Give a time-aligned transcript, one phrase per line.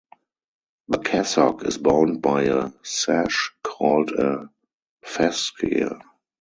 [0.87, 4.49] The cassock is bound by a sash, called a
[5.03, 6.01] fascia.